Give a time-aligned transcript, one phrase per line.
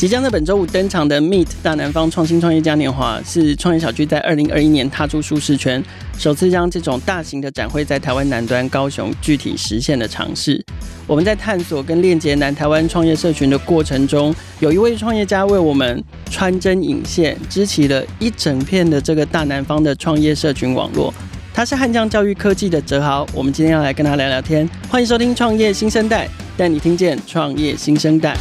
[0.00, 5.84] 即将在本周五登场的 Meet 大南方创新创业嘉年华，是创业小聚在二零二一年踏出舒适圈，
[6.16, 10.64] 首次将这种大型的展会在台湾南端高雄具体实现的尝试。
[11.06, 21.12] 我们在探索跟链接南台湾创业社群的过程中，有一位创业家为我们穿针引线，织起了一整片的这个大南方的创业社群网络。
[21.52, 24.66] 他是汉江教育科技的哲豪，我们今天要来跟他聊聊天。
[24.88, 26.26] 欢迎收听创业新生代，
[26.56, 28.34] 带你听见创业新生代。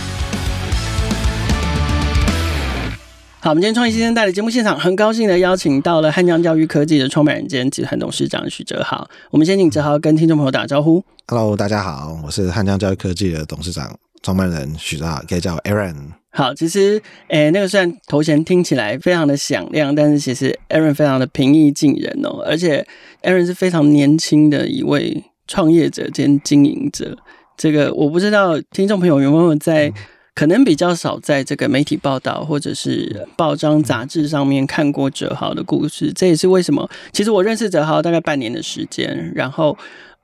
[3.50, 9.10] 好，我们今天创业新生代的节目现场，很高兴的邀请到了汉江教育科技的创办人兼集团董事长许哲豪。
[9.32, 11.04] 我们先请哲豪跟听众朋友打招呼。
[11.26, 15.96] Hello，大家好，我是汉江教育科技的董事长、创办人许哲豪，可以叫我 Aaron。
[16.30, 22.86] 好，其实，诶、欸，那个虽然头衔听起来非常的响亮，但是其实 Aaron 非常的平易近人哦，而且
[23.24, 27.18] Aaron 是非常年轻的一位创业者兼经营者。
[27.58, 29.92] 这个我不知道听众朋友有没有在。
[30.40, 36.90] 嗯可能比较少在这个媒体报道或者是报章杂志上面看过哲豪的故事，这也是为什么。
[37.12, 39.78] 其实我认识哲豪大概半年的时间，然后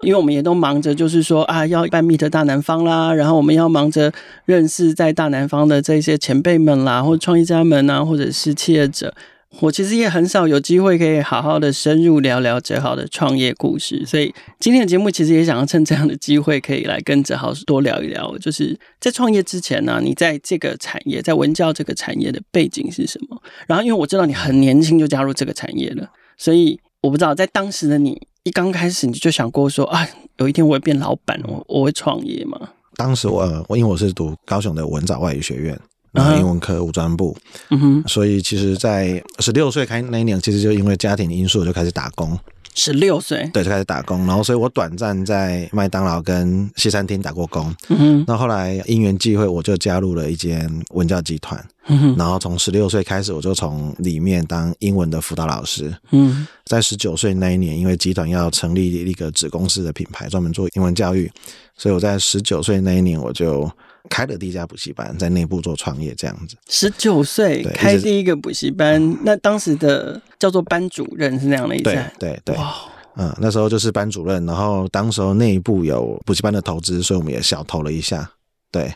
[0.03, 4.13] 因为我们也都忙着，就是说啊，要办 Meet 大南方啦，然后我们要忙着
[4.45, 9.13] 认识在大南方的这些前辈们啦，或创业家们啊，或者是企业者。
[9.61, 18.37] 我其实也很少有机会可以好好的深入聊聊哲豪的创业故事，所以今天的节目其实也想要趁这样的机会，可以来跟哲豪多聊一聊。
[18.37, 23.41] 就是在创业之前呢、你在这个产业，在文教这个产业的背景是什么？
[23.65, 30.05] 然后，因为我知道你很年轻就加入这个产业了，所以我不知道在当时的你一刚开始你就想过说啊，
[30.37, 32.69] 有一天我会变老板，我我会创业吗？
[32.97, 35.79] 当时我我因为我是读高雄的文藻外语学院。
[36.15, 37.35] 然后英文科五专部，
[37.69, 42.37] 嗯哼，所以其实，在十六岁开那一年，其实就因为家庭因素就开始打工。
[42.77, 44.25] 十六岁，对，就开始打工。
[44.27, 47.73] 然后，所以我短暂在麦当劳跟西餐厅打过工。
[47.87, 51.57] 嗯哼，那后来因缘际会，我就加入了一间文教集团。
[51.87, 55.95] 嗯哼，然后从十六岁开始，我就从里面当英文的辅导老师。
[56.11, 61.31] 嗯，在十九岁那一年，因为集团要成立一个子公司的品牌，专门做英文教育，
[61.77, 63.71] 所以我在十九岁那一年，我就。
[64.09, 66.55] 开了第一家补习班，在内部做创业这样子。
[66.67, 71.91] 十九岁开第一个补习班，那当时的叫做班主任是那样的一个。
[71.91, 72.75] 对对对，哇，
[73.15, 78.31] 嗯，那时候就是班主任，然后当时候内部有补习班的投资，所以我们也小投了一下。
[78.71, 78.93] 对，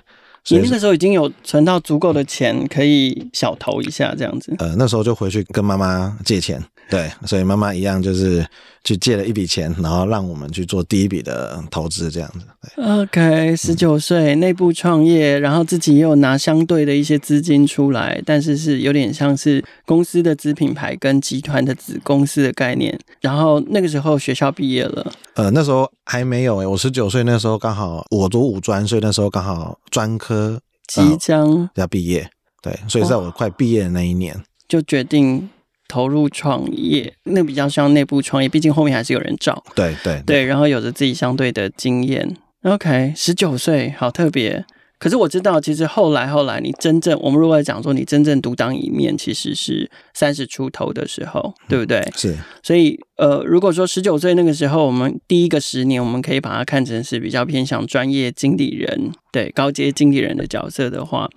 [0.49, 4.53] 你那个时候已经有存到足够的钱，可以小投一下这样子。
[4.59, 6.63] 呃，那时候就回去跟妈妈借钱。
[6.89, 8.43] 对，所以妈妈一样就是
[8.83, 12.39] 去借了一笔钱，然后让我们去做第一笔的投资，这样子。
[12.81, 22.99] OK，十九岁内部创业，然后自己也有拿相对的一些资金出来，但是是有点像是公司的子品牌跟集团的子公司的概念。
[23.21, 32.27] 然后那个时候学校毕业了，呃，那时候还没有诶、欸，我十九岁那时候刚好我读五专，所以那时候刚好专科即将要毕业，
[32.63, 34.35] 对，所以在我快毕业的那一年
[34.67, 35.47] 就决定。
[35.89, 39.61] 投入创业，那比较像内部创业，毕竟后面还是有人找。
[39.75, 42.37] 对对对，然后有着自己相对的经验。
[42.61, 44.65] OK，十九岁，好特别。
[44.99, 52.05] 可是我知道，其实后来后来，你真正我们如果来讲说，你真正独当一面，其实是三十出头的时候，对不对？
[52.17, 52.35] 是。
[52.61, 61.29] 所以呃，如果说十九岁那个时候，我们第一个十年，我们可以把它看成是比较偏向专业经理人，对，高阶经理人的角色的话。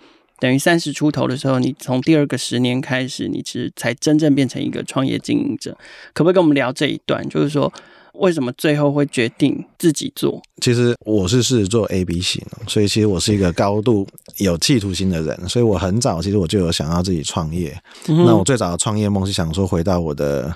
[0.43, 5.79] 等于三十出头的时候，你从第二个十年开始，你其实才真正变成一个创业经营者。
[6.13, 7.25] 可不可以跟我们聊这一段？
[7.29, 7.73] 就是说，
[8.15, 10.43] 为什么最后会决定自己做？
[10.61, 14.05] 其实我是狮子座 A B 型，所以其实我是一个高度
[14.39, 15.49] 有企图心的人。
[15.49, 17.81] 所以我很早，其实我就有想要自己创业。
[18.09, 20.53] 嗯、那我最早的创业梦是想说，回到我的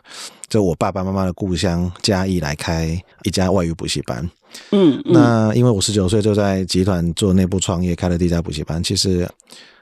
[0.48, 4.28] 就我爸爸妈妈的故乡嘉义来开一家外语补习班。
[4.72, 8.82] 嗯，嗯，那因为我十九岁就在集团做内部创业，开了第一家补习班。
[8.82, 9.28] 其实。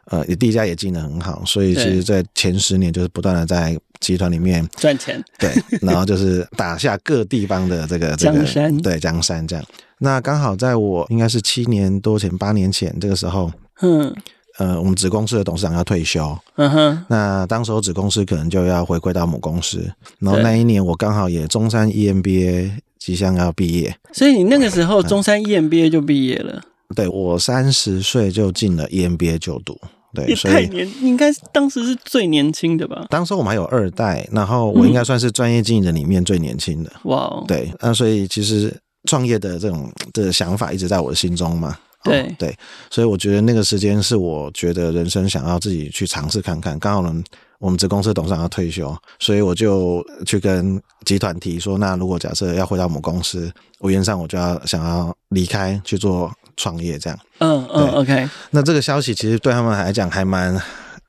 [0.06, 5.50] 呃，第一家也经营得很好，所以其实，在前十年就是不断的在集团里面赚钱，对，
[5.80, 9.64] 然后就是打下各地方的这个这个江山，对江山这样。
[9.98, 14.14] 那刚好在我应该是七年多前、八年前这个时候，嗯，
[14.58, 26.60] 呃，我们子公司的董事长要退休，嗯哼，那当时候子公司可能就要回归到母公司，然后那一年我刚好也中山 EMBA 即将要毕业，所以你那个时候中山 EMBA 就毕业了。
[26.94, 29.80] 对，我三十岁就进了 EMBA 就读，
[30.14, 33.06] 对，也太年，应该当时是最年轻的吧？
[33.10, 36.92] 当时我们还有二代，然后我应该算是专业经营人里面最年轻的。
[37.04, 38.72] 哇、嗯，对，那所以其实
[39.08, 41.76] 创业的这种的想法一直在我的心中嘛。
[42.04, 42.56] 对、哦、对，
[42.90, 46.78] 所以我觉得那个时间是我觉得人生想要自己去尝试看看。
[46.78, 47.24] 刚好呢，
[47.58, 53.50] 我们子公司董事长要退休，所以我就去跟集团提说，那如果假设要回到母公司，
[53.80, 56.30] 我原上我就要想要离开去做。
[56.56, 57.18] 创业这样。
[57.38, 58.28] 嗯嗯，OK。
[58.50, 60.60] 那这个消息其实对他们来讲还蛮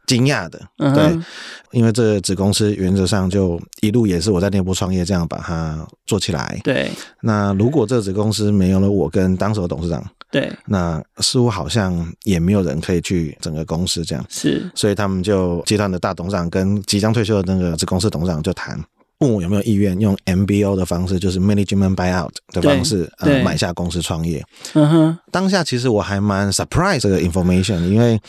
[0.05, 1.19] 惊讶的，嗯、对，
[1.71, 6.59] 因为这个子公司原则上就一路也是我在内部创业，这样把它做起来。
[6.63, 14.23] 对，那如果这个子公司没有了我跟当时的董事长，对，那似乎好像也没有人可以去整个公司这样。
[14.29, 18.79] 是，所以他们就集团的大董事长跟即将退休的那个子公司董事长就谈，
[19.25, 24.45] 问我有没有意愿用 MBO 的方式，就是 Management Buyout 的方式，呃，买下公司创业。
[24.73, 28.19] 嗯哼，当下其实我还蛮 surprise 这个 information，因为。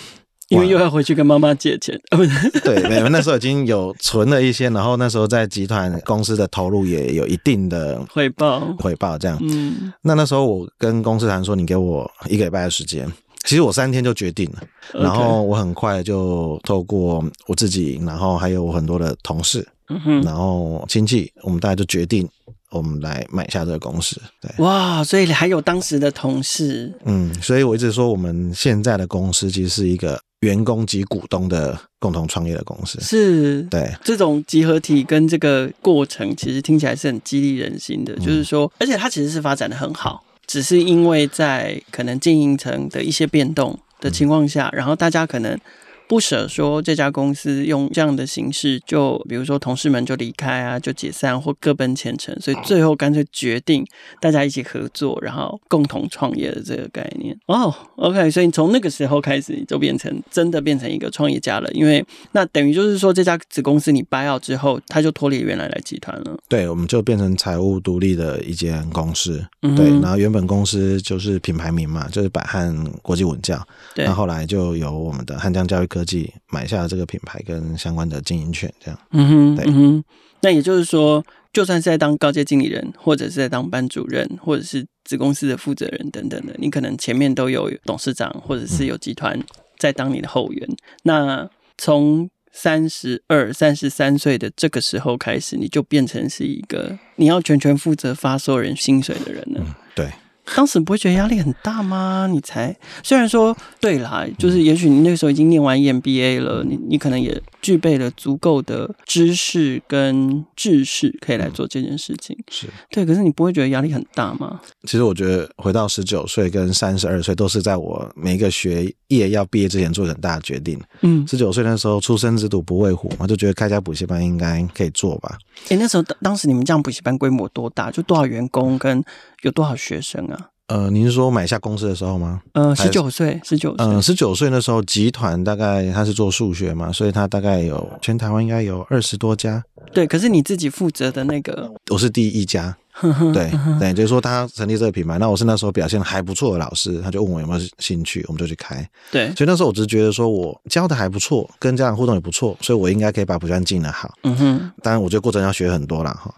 [0.48, 2.00] 因为又要回去跟妈妈借钱，
[2.62, 9.36] 对，没有，那时候已经有存了一些，然后那时候在集团公司的投入也有一定的回报，回报这样。
[9.42, 14.62] 嗯，那那时候我跟公司谈说，你给我一个礼拜的时间，其实我三天就决定了，
[15.02, 22.28] 然后我很快就透过我自己，然后还有我很多的同事，嗯哼，然后亲戚，我们大家就决定。
[22.72, 45.58] 我们来买下这个公司，对，哇，所以还有当时的同事，嗯，所以我一直说，我们现在的公司其实是一个员工及股东的共同创业的公司，是，对，这种集合体跟这个过程，其实听起来是很激励人心的，嗯、就是说，而且它其实是发展的很好，只是因为在可能经营层的一些变动的情况下，嗯、然后大家可能。
[46.08, 53.84] 不舍说这家公司用这样的形式，就比如说同事们就离开啊，就解散或各奔前程，所以最后干脆决定
[54.20, 57.36] 大家一起合作，然后共同创业的这个概念。
[57.46, 61.70] 哦，OK，所以从那个时候开始，你就变成真的变成一个创业家了。
[61.72, 66.38] 因为那等于就是说，这家子公司你 buy out 之后，它就脱离原来的集团了。
[66.48, 69.44] 对，我们就变成财务独立的一间公司。
[69.62, 72.72] 嗯、对，然后原本公司就是品牌名嘛，就是百翰
[73.02, 73.60] 国际文教。
[73.94, 79.00] 对，然后后来就由我们的汉江教育科技买下了这个品牌跟相关的经营权，这样。
[79.12, 80.04] 嗯哼，对嗯哼。
[80.42, 89.42] 那也就是说，就算是在当高阶经理人，或者是在当班主任，或者是子公司的负责人等等的，你可能前面都有董事长，或者是有集团
[89.78, 90.68] 在当你的后援。
[90.68, 99.60] 嗯、那从三十二、三十三岁的这个时候开始，你就变成是一个你要全权负责发所有人薪水的人了。
[99.60, 100.10] 嗯、对。
[100.54, 102.28] 当时不会觉得压力很大吗？
[102.30, 112.36] 你才虽然说对啦，就是也许你那个时候已经念完 EMBA 了，你你可能也具备了足够的知识跟知识，可以来做这件事情。
[112.50, 114.60] 是对，可是你不会觉得压力很大吗？
[114.84, 120.80] 其实我觉得回到十九岁跟三十二岁都是在我每一个学业要毕业之前做很大的决定。
[121.00, 125.36] 嗯，十九岁那时候出生之犊不畏虎嘛，就觉得开家补习班应该可以做吧。
[125.68, 127.90] 诶、欸，那时候当当时你们这样补习班规模多大？
[127.90, 129.02] 就多少员工跟
[129.46, 130.48] 有多少学生啊？
[130.66, 132.42] 呃，您是说买下公司的时候吗？
[132.52, 139.62] 呃，十九岁，十九岁，嗯，十九岁那时候，集团大概他是做数学嘛，所以他大概有全台湾应该有二十多家。
[139.94, 142.76] 对，可是你自己负责的那个，我是第一家。
[143.34, 148.88] 对对，就是说他成立这个品牌，那我是那时候表现还不错的老师，他就问我有没有兴趣，我们就去开。
[149.12, 154.14] 对，所以那时候我只是觉得说我教的还不错，跟家长互动也不错，所以我应该可以把补习班经营的好。
[154.22, 156.34] 嗯哼，当然我觉得过程要学很多了哈。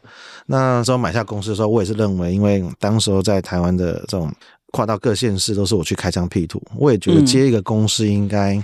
[0.49, 4.33] 那时候买下公司的时候，我也是认为，因为当时候在台湾的这种
[4.73, 8.61] 跨到各县市都是我去开疆辟土，我也觉得接一个公司应该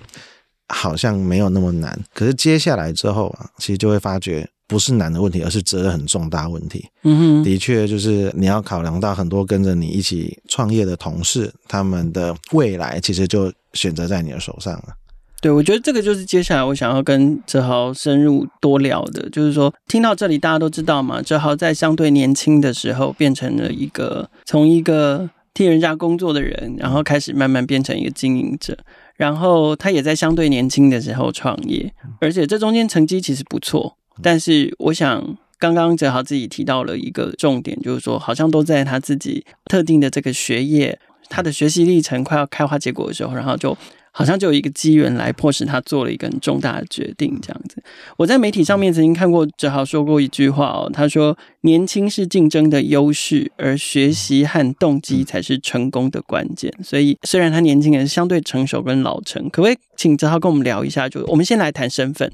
[0.69, 1.93] 好像没有那么难。
[1.93, 4.49] 嗯、可是接下来之后啊，其实就会发觉。
[4.67, 6.89] 不是难的问题，而是责任很重大问题。
[7.03, 14.97] 嗯哼，的确，就是你要考量到很多跟着你一起创业的同事，他们的未来其实就选择在你的手上了。
[15.45, 28.75] 对，我觉得这个就是接下来我想要跟哲豪深入多聊的，就是说，听到这里大家都知道嘛，哲豪在相对年轻的时候变成了一个从一个替人家工作的人，然后开始慢慢变成一个经营者，
[29.17, 33.99] 然后他也在相对年轻的时候创业，而且这中间成绩其实不错。
[34.23, 40.99] 但是，我想刚刚哲豪自己提到了一个重点，就是说，好像都在他自己特定的这个学业，
[41.29, 43.77] 他的学习历程快要开花结果的时候，然后就
[44.17, 47.83] 好像就有一个机缘来迫使他做了一个很重大的决定，这样子。
[48.17, 61.09] 我在媒体上面曾经看过哲豪说过一句话哦，他说：“年轻是竞争的优势，而学习和动机才是成功的关键。”所以，虽然他年轻人相对成熟跟老成，可不可以请哲豪跟我们聊一下？
[61.09, 62.31] 就我们先来谈身份。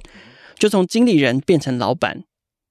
[0.58, 2.22] 就从经理人变成老板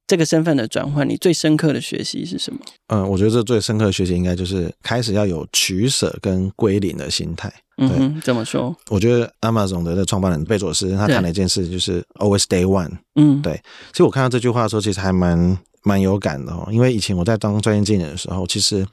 [0.09, 2.59] 这个身份的转换，你最深刻的学习是什么？
[2.87, 7.53] 嗯，我觉得这最深刻的学习应该就是开始要有取舍跟归零的心态。
[7.77, 8.75] 嗯哼，怎么说？
[8.89, 12.97] 我觉得 Amazon 的创办人贝佐斯他谈了一件事，就是 Always Day One。
[13.13, 13.61] 嗯，对。
[13.91, 16.67] 其实我看到这句话的时候，其实还蛮蛮有感的哦。
[16.71, 18.83] 因为以前我在当专业经理的时候，其实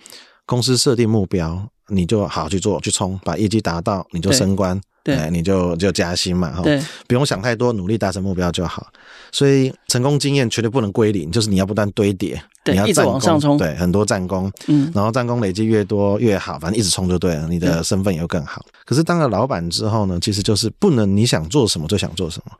[0.44, 4.78] 公司设定目标，你就好好去做，去冲，把业绩达到，你就升官。
[5.14, 6.62] 对，你就就加薪嘛，哈，
[7.06, 8.88] 不用想太多，努力达成目标就好。
[9.30, 18.64] 所以成功经验绝对不能归零，就是你要不断堆叠，你要一直往上冲，对，很多战功，嗯，然后战功累积越多越好，反正一直冲就对了，你的身份也会更好。
[18.84, 22.52] 可是当了老板之后呢，其实就是不能你想做什么就想做什么，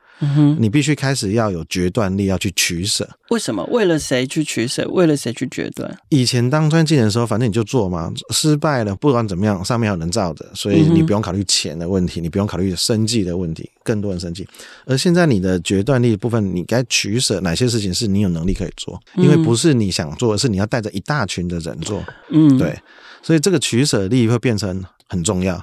[0.60, 3.08] 你必须开始要有决断力，要去取舍。
[3.30, 3.64] 为什么？
[3.72, 4.86] 为了谁去取舍？
[4.90, 5.98] 为了谁去决断？
[6.10, 14.46] 以前当专业经理的时候，反正你就做嘛，失败了不管怎么样，上面有人罩着，所以你不用考虑钱的问题，你不用考虑生计的问题，更多人生计。
[14.84, 19.96] 而现在你的决断力的部分，你该取舍哪些事情是你有能力可以做，因为不是你。
[19.96, 22.78] 想做而是你要带着一大群的人做，嗯，对，
[23.22, 25.58] 所以这个取舍力会变成很重要。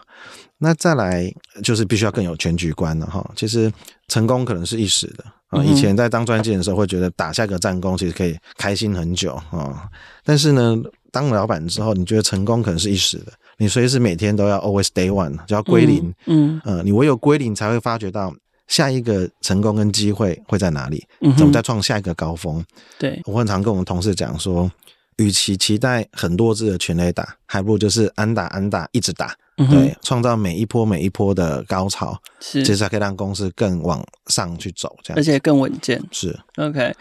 [0.63, 1.29] 那再来
[1.62, 3.29] 就是必须要更有全局观了哈。
[3.36, 3.70] 其实
[4.08, 5.62] 成功可能是一时的啊。
[5.62, 9.89] 以前在当专辑的时候，会觉得打下个战功其实可以开心很久啊。
[10.24, 10.77] 但是呢，
[11.12, 18.34] 当老板之后，你觉得成功可能是一时的，你随时每天都要 always day one，就要归零，嗯，呃，你唯有归零才会发觉到。
[18.65, 21.05] 下一个成功跟机会会在哪里？
[21.38, 22.63] 怎么再创下一个高峰？
[22.98, 24.72] 对，我很常跟我们同事讲说，
[25.17, 36.01] 与其期待很多支的全垒打，还不如就是安打安打一直打，对，创造每一波每一波的高潮，是，其实才可以让公司更往上去走，这样，而且更稳健。
[36.12, 36.93] 是，OK。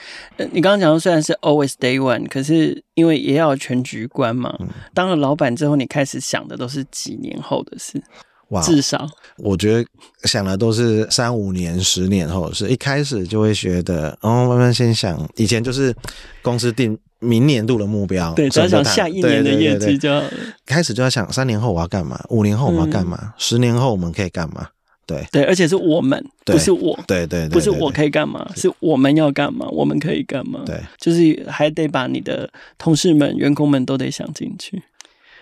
[0.52, 4.54] 你刚刚讲的虽然是 always day one，可是因为也要全局观嘛。
[4.92, 8.02] 当了老板之后，你开始想的都是几年后的事。
[8.48, 9.88] 哇，至少我觉得
[10.24, 15.94] 想的都是三五年、十年后，的事一开始就会觉得，哦，慢慢先想，以前就是
[16.42, 20.22] 公司定明年度的目标，对，只要想下一年的业绩就好。
[20.66, 24.68] 开始就要想三年后我要干嘛，五年后我们要干嘛，嗯、十年后我们可以干嘛？
[25.06, 30.60] 对对，而且是我们，不是我，对，对，对，不是我可以干嘛，是我们要干嘛，我们可以干嘛？
[30.64, 32.48] 对，就是还得把你的
[32.78, 34.82] 同事们、员工们都得想进去。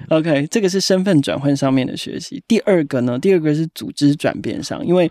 [0.09, 2.43] OK，这个是身份转换上面的学习。
[2.49, 5.11] 第二个呢，第二个是组织转变上，因为，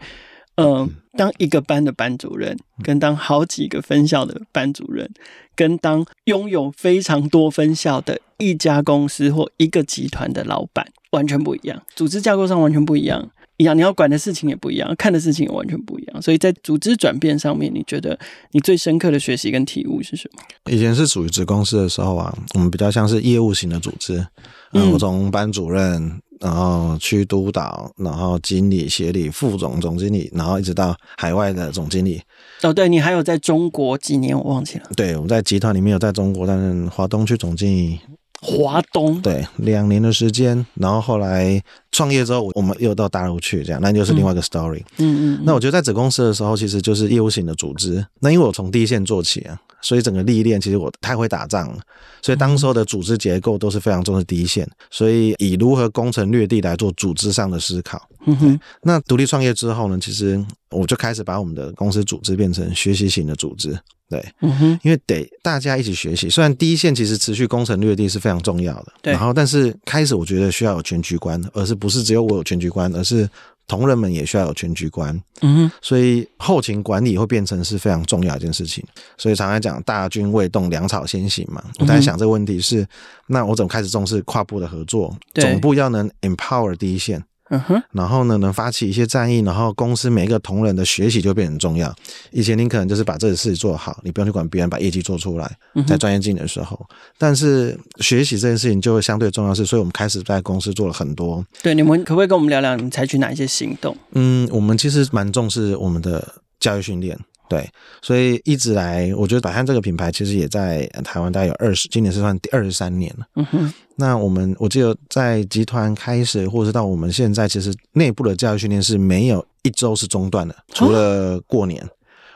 [0.60, 5.10] 嗯、呃，当一个班的班主任，跟当好几个分校的班主任，
[5.56, 13.30] 跟当拥有非常多分校的一家公司或一个集团的老板，完全不一样，组织架构上完全不一样。
[13.58, 16.22] 一样，你要管的事情也不一样，看的事情也完全不一样。
[16.22, 18.18] 所以在组织转变上面，你觉得
[18.52, 20.42] 你最深刻的学习跟体悟是什么？
[20.72, 24.26] 以前是属于子公司的时候啊，我们比较像是业务型的组织。
[24.72, 32.22] 嗯，我从班主任，然后区督导，然后经理、协理、副总、总经理，然后一直到海外的总经理。
[32.64, 34.38] 哦，对，你还有在中国几年？
[34.38, 34.90] 我忘记了。
[34.96, 38.00] 对，我们在集团里面有在中国担任华东区总经理。
[38.42, 44.80] 华东对，两年的时间，然后后来创业之后，我们又到大陆去，这样，那就是另外一个 story。
[44.98, 45.42] 嗯嗯，嗯。
[45.44, 48.06] 那我觉得在子公司的时候，其实就是业务型的组织。
[48.20, 51.80] 那因为我从第一线做起啊，所以整个历练，其实我太会打仗了，
[52.22, 58.02] 所以当时候的组织结构都是非常重视第一线，所以以如何攻城略地来做组织上的思考。
[58.26, 58.60] 嗯哼。
[58.84, 60.42] 那独立创业之后呢，其实
[60.72, 63.78] 我就开始把我们的公司组织变成学习型的组织。
[64.10, 66.30] 对，嗯哼，因为得大家一起学习。
[66.30, 69.14] 虽然第一线其实持续攻城略地是非常重要的，对。
[69.14, 73.30] 然后，但是开始我觉得需要有全局观，而是不是只有我有全局观，而是
[73.68, 75.16] 同仁们也需要有全局观。
[75.42, 78.84] 嗯哼，所以后勤管理会变成是非常重要的一件事情。
[79.16, 81.64] 所以常常讲大军未动，粮草先行嘛。
[81.78, 82.88] 我在想这个问题是，
[83.28, 85.16] 那我怎么开始重视跨部的合作？
[85.36, 87.24] 总部要能 empower 第一线。
[87.50, 91.94] 嗯哼，然后呢，能发起一些战役，然后公司每一个同仁的学习就变得很重要。
[92.32, 95.52] 以前你可能就是把这个事做好，你不用去管别人把业绩做出来，
[95.88, 96.78] 在专业经理的时候。
[96.90, 101.44] 嗯、但是学习这件事情就会相对重要，是所以我们开始在公司做了很多。
[101.64, 103.96] 对，你们可不可以跟我们聊聊你采取哪一些行动？
[104.12, 107.18] 嗯，我们其实蛮重视我们的教育训练。
[107.50, 107.68] 对，
[108.02, 113.26] 所以一直来，我觉得百翰这个品牌其实也在台湾大概有二十，今年是算第二十三年了。
[113.36, 113.74] 嗯哼。
[113.96, 121.90] 那我们我记得在集团开始，或者是到我们现在，其实内部的教育训练是没有一周是中断的，除了过年，哦、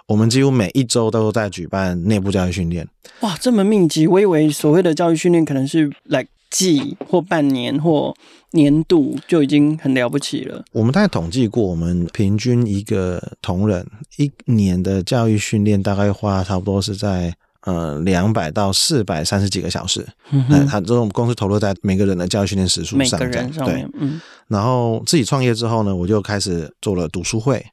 [0.08, 2.86] 我们几乎每一周都在举办内部教育训练。
[3.22, 4.08] 哇，这么密集！
[4.08, 6.25] 我以为所谓的教育训练可能是来。
[6.53, 8.15] 季或半年或
[8.53, 10.63] 年度就已经很了不起了。
[10.72, 13.86] 我们大概统计过，我们平均一个同仁
[14.17, 17.33] 一年的教育训练大概花差不多是在
[17.65, 20.05] 呃两百到四百三十几个小时。
[20.31, 23.89] 嗯哼，他这种公司投入在每个人的教育训练时数上，每个人上面。
[23.89, 24.22] 对，嗯。
[24.48, 27.65] 然后自己创业之后呢，我就开始做了读书会。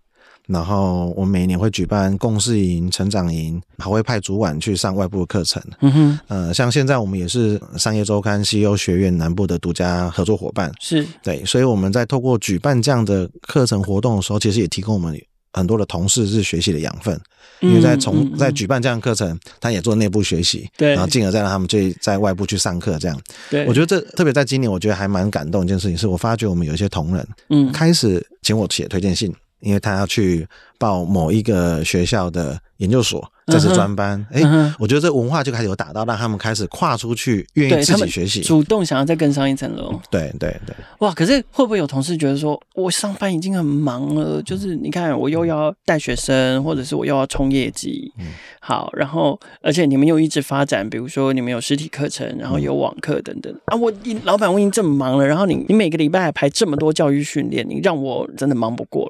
[0.53, 5.63] 然后我每年会举办共事营、成长营，还会派主管去上外部的课程。
[5.81, 10.73] 嗯哼，呃，像现在我们也是商业周刊 CEO 学院南部的独家合作伙伴。
[10.81, 15.17] 是对，所以我们在透过举办这样的课程活动的时候，其实也提供我们
[15.53, 17.19] 很多的同事是学习的养分。
[17.61, 23.21] 因为在从在举办这样的课程，他也做内部学习，对，然后进而再让他们去在外部去上课，这样。
[23.51, 29.31] 对，我觉得这特别在今年，我觉得还蛮感动一件事情，是我发觉我们有一些同仁，嗯，开始请我写推荐信。
[29.61, 30.47] 因为他要去
[30.79, 33.31] 报某一个学校的研究所。
[33.47, 34.41] 这是专班，哎、
[34.79, 40.01] 我觉得这文化就开始有打到，让他们开始跨出去，愿意自己学习，主动想要再更上一层楼。
[40.09, 41.13] 对对对，哇！
[41.13, 48.27] 可是会不会有同事觉得说，我上班已经很忙了，就是你看我又要带学生，或者是我又要冲业绩，嗯、
[48.61, 59.10] 好，然后而且你们又一直发展，比如说你们有实体课程，然后有网课等等、嗯、啊，我老板我已经这么忙了，然后你你每个礼拜还排这么多教育训练，你让我真的忙不过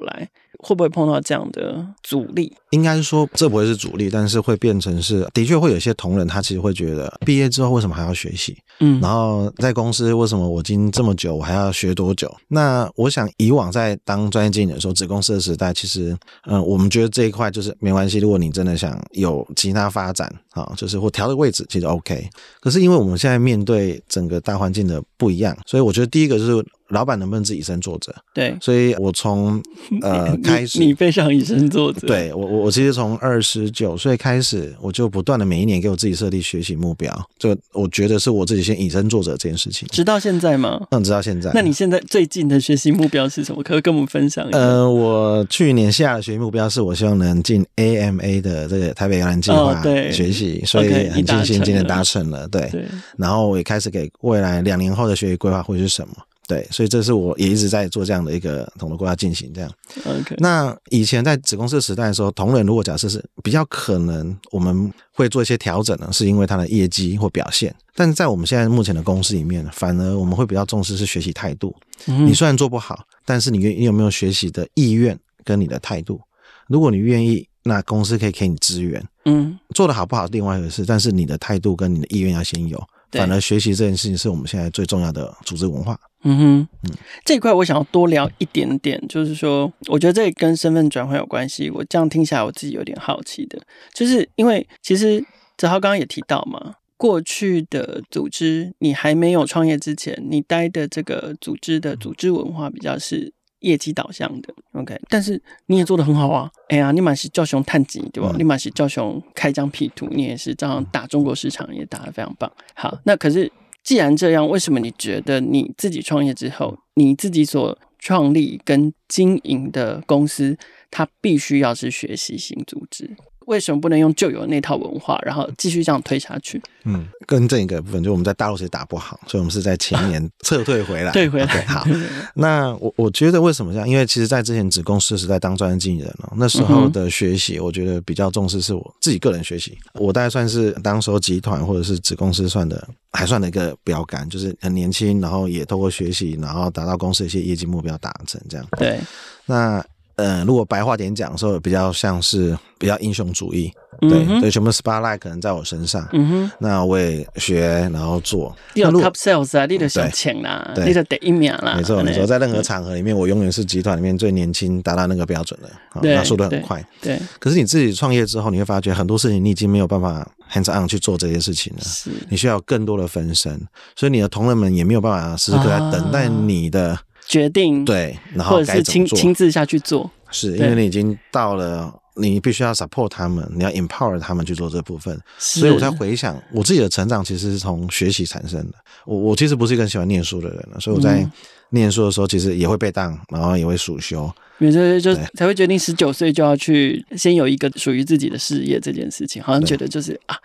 [0.61, 2.53] 会不会碰到这样的阻力？
[2.69, 8.55] 应该是说，这不会是阻力，但是会变成是，的确会有些同仁他其实会觉得，毕业之后为什么还要学习？
[8.79, 12.31] 嗯，然后在公司为什么我已经这么久，我还要学多久？
[12.47, 16.15] 那我想以往在当专业经理的时候，子公司的时代，其实，
[16.45, 18.19] 嗯，我们觉得这一块就是没关系。
[18.19, 22.29] 如果你真的想有其他发展啊，就是或调的位置，其实 OK。
[22.59, 26.65] 可是因为我们现在面对整个大环境的不一样，所以我觉得第一个就是。
[26.91, 28.13] 老板能不能自己以身作则？
[28.33, 29.61] 对，所以我从
[30.01, 32.07] 呃开始，你非常以身作则。
[32.07, 37.11] 对我，我我其实从二十九岁开始，我就不断的每一年给我自己设立学习目标。
[37.37, 39.87] 这我觉得是我自己先以身作则这件事情。
[39.91, 40.85] 直到现在吗？
[40.91, 41.51] 嗯，直到现在。
[41.53, 43.61] 那你现在最近的学习目标是什么？
[43.63, 44.57] 可以跟我们分享一下？
[44.57, 49.81] 呃，我去年下的学习目标是我希望能进 AMA 的这个台北摇篮计划
[50.11, 52.47] 学习，哦、所以很庆幸今年达成了。
[52.47, 52.85] 对，对
[53.17, 56.13] 然后我也开始给未来两年后的学习规划会是什么？
[56.51, 59.71] 对，所以这是我也一直在做这样的一个统筹规划进行这样。
[60.03, 67.73] OK，那以前在子公司时代的时候，同仁如果假设是比较可能，我们会做一些调整呢，是因为他的业绩或表现。
[67.95, 71.73] 但是在我们现在目前的公司里面，反而我们会比较重视是学习态度。
[72.07, 72.27] 嗯。
[72.27, 76.19] 你虽然做不好，但是你愿你有没有学习的意愿跟你的态度？
[76.67, 79.01] 如果你愿意，那公司可以给你资源。
[79.23, 82.77] 嗯，做的好不好另外一回事，但是你的态度跟你的意愿要先有。
[83.11, 85.99] 反而学习这件事情是我们现在最重要的组织文化。
[86.23, 86.91] 嗯哼，嗯，
[87.25, 91.69] 这一块我想要多聊一点点，就是说，我觉得这跟身份转换有关系。
[91.71, 93.59] 我这样听起来，我自己有点好奇的，
[93.93, 95.19] 就是因为其实
[95.57, 104.53] 子豪刚刚也提到嘛，过去的组织，你还没有创业之前，你待的这个组织的组织文化比较是业绩导向的。
[104.73, 106.51] OK，但是你也做得很好啊。
[106.67, 108.29] 哎呀，你满是叫熊探级对吧？
[108.33, 112.51] 嗯、你满是叫熊开疆辟土，你也是这样打中国市场，也打得非常棒。
[112.75, 113.51] 好，那可是。
[113.83, 120.55] 既然这样，为什么你觉得你自己创业之后，你自己所创立跟经营的公司，
[120.91, 123.09] 它必须要是学习型组织？
[123.47, 126.61] 为什么不能用旧有的那套文化，然后继续这样推下去？
[126.83, 131.11] 嗯，更正一个部分，就我们在大陆其实打不好，所以我们是在前年撤退回来。
[131.13, 131.45] 退回来。
[131.45, 131.85] Okay, 好，
[132.33, 133.87] 那我我觉得为什么这样？
[133.87, 139.77] 因为其实，在之前子公司时代当专业经理人哦，那时候的学习，我觉得比较重视是我自己个人学习。
[139.93, 148.65] 我大概算是当时候集团或者是子公司算的还算的一个标杆，就是很年轻，然后也透过学习，然后达到公司的一些业绩目标达成这样。
[148.77, 148.99] 对，
[149.45, 149.83] 那。
[150.21, 158.55] 嗯，如果白话点讲的时候，比较像是比较英雄主义，对，所以全部 spotlight 可能在我身上，嗯哼，那我也学，然后做。
[158.75, 161.73] 你有 top sales 啊，你得想抢啦，你得第一名啦。
[161.75, 165.69] 没错，没错，在任何场合里面，我永远是集团里面最年轻，达到那个标准的，
[166.01, 166.83] 那速度很快。
[167.01, 167.19] 对。
[167.39, 173.59] 可是你自己创业之后，你会发觉很多事情你已经没有办法 hands on 去做这些事情了，是，你需要更多的分身，
[173.95, 176.97] 所以你的同仁们也没有办法时时刻在等待你的。
[177.31, 188.73] 决定对，然后或者是亲亲自下去做，是因为你已经到了，你必须要 support 他们，你要 empower 他们去做这部分，所以我在回想我自己的成长，其实是从学习产生的。
[189.05, 191.25] 我我其实不是一个很喜欢念书的人，所以我在
[191.69, 194.29] 念书的时候，其实也会被当，然后也会暑修。
[194.61, 200.35] 因为这就才会决定十九岁就要去先有一个属于自己的事业这件事情，好像觉得就是啊，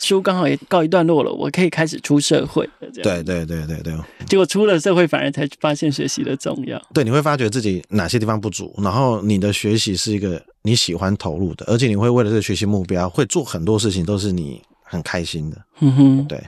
[0.00, 3.22] 书刚好也告一段落了，我可以开始出社会了这样。
[3.22, 3.94] 对对对对对，
[4.26, 6.80] 结果出了社会反而才发现学习的重要。
[6.94, 15.56] 对，你会发觉自己哪些地方不足，然后你的学习是一个你喜欢投入的，而且你会为了这个学习目标会做很多事情，都是你很开心的。
[15.80, 16.42] 嗯哼，对。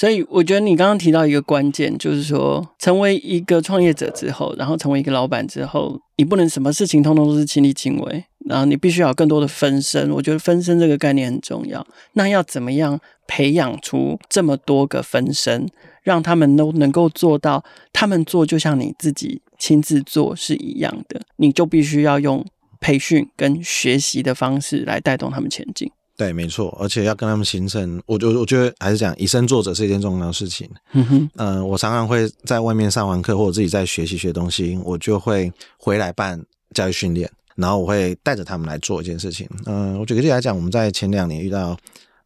[0.00, 10.10] 所以我觉得你刚刚提到一个关键，就是说，成为一个创业者之后，然后成为一个老板之后，你不能什么事情通通都是亲力亲为，然后你必须要有更多的分身。
[10.12, 11.86] 我觉得分身这个概念很重要。
[12.14, 15.68] 那要怎么样培养出这么多个分身，
[16.02, 22.42] 让他们都能够做到，他们做就像你自己亲自做是一样的，你就必须要用
[22.80, 25.92] 培训跟学习的方式来带动他们前进。
[26.20, 30.68] 对，没错，而且要跟他们形成，我我我觉得还是讲以身作则是一件重要的事情。
[30.92, 36.38] 嗯哼，嗯、呃，我常常会在外面上完课，或者自己在学习学东西，我就会回来办
[36.74, 39.48] 教育训练，然后我会带着他们来做一件事情。
[39.64, 41.74] 嗯、呃，我举个例来讲，我们在前两年遇到